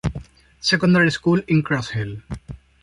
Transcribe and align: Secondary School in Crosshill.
Secondary 0.61 1.11
School 1.11 1.41
in 1.47 1.61
Crosshill. 1.61 2.23